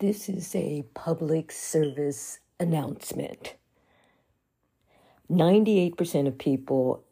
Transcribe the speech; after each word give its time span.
This 0.00 0.28
is 0.28 0.54
a 0.56 0.84
public 0.94 1.52
service 1.52 2.40
announcement. 2.58 3.54
98% 5.30 6.26
of 6.26 6.36
people 6.36 7.04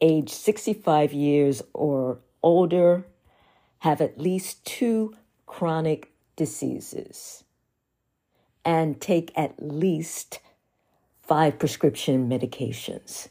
age 0.00 0.30
65 0.30 1.12
years 1.12 1.62
or 1.74 2.18
older 2.42 3.04
have 3.80 4.00
at 4.00 4.18
least 4.20 4.64
two 4.64 5.14
chronic 5.46 6.12
diseases 6.36 7.42
and 8.64 9.00
take 9.00 9.32
at 9.36 9.60
least 9.60 10.38
five 11.20 11.58
prescription 11.58 12.28
medications. 12.28 13.28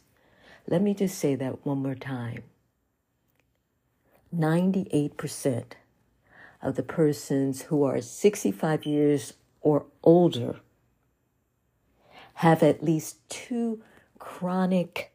Let 0.68 0.82
me 0.82 0.94
just 0.94 1.18
say 1.18 1.36
that 1.36 1.66
one 1.66 1.80
more 1.80 1.96
time. 1.96 2.44
98% 4.36 5.64
of 6.62 6.76
the 6.76 6.84
persons 6.84 7.64
who 7.64 7.84
are 7.84 8.02
65 8.02 8.86
years 8.86 9.34
or 9.62 9.86
older 10.04 10.60
have 12.36 12.64
at 12.64 12.84
least 12.84 13.18
two 13.30 13.82
chronic 14.20 15.14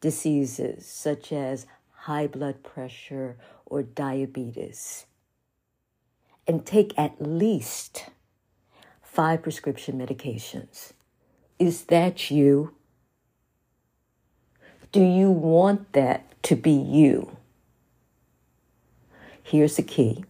diseases, 0.00 0.86
such 0.86 1.32
as 1.32 1.66
high 1.90 2.26
blood 2.26 2.62
pressure 2.62 3.36
or 3.66 3.82
diabetes, 3.82 5.06
and 6.46 6.64
take 6.64 6.92
at 6.98 7.20
least 7.20 8.06
five 9.02 9.42
prescription 9.42 9.98
medications. 9.98 10.92
Is 11.58 11.84
that 11.84 12.30
you? 12.30 12.74
Do 14.92 15.02
you 15.02 15.30
want 15.30 15.92
that 15.92 16.42
to 16.44 16.56
be 16.56 16.72
you? 16.72 17.36
Here's 19.42 19.76
the 19.76 19.82
key 19.82 20.24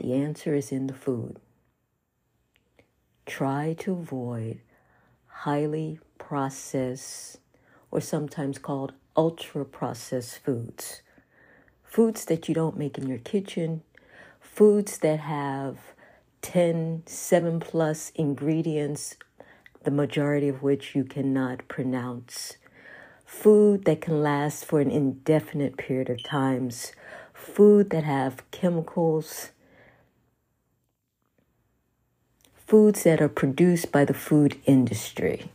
the 0.00 0.14
answer 0.14 0.54
is 0.54 0.72
in 0.72 0.86
the 0.86 0.94
food. 0.94 1.36
Try 3.26 3.74
to 3.80 3.92
avoid 3.92 4.60
highly 5.26 6.00
processed 6.18 7.38
or 7.90 8.00
sometimes 8.00 8.58
called 8.58 8.92
ultra 9.16 9.64
processed 9.64 10.38
foods. 10.38 11.02
Foods 11.84 12.24
that 12.24 12.48
you 12.48 12.54
don't 12.54 12.78
make 12.78 12.98
in 12.98 13.06
your 13.06 13.18
kitchen, 13.18 13.82
foods 14.40 14.98
that 14.98 15.20
have 15.20 15.78
10, 16.42 17.02
7 17.06 17.60
plus 17.60 18.10
ingredients, 18.14 19.16
the 19.84 19.90
majority 19.90 20.48
of 20.48 20.62
which 20.62 20.94
you 20.94 21.04
cannot 21.04 21.68
pronounce. 21.68 22.56
Food 23.26 23.84
that 23.84 24.00
can 24.00 24.22
last 24.22 24.64
for 24.64 24.80
an 24.80 24.90
indefinite 24.90 25.76
period 25.76 26.08
of 26.10 26.22
times. 26.22 26.92
Food 27.32 27.90
that 27.90 28.04
have 28.04 28.50
chemicals 28.50 29.50
foods 32.70 33.02
that 33.02 33.20
are 33.20 33.28
produced 33.28 33.90
by 33.90 34.04
the 34.04 34.14
food 34.14 34.56
industry. 34.64 35.50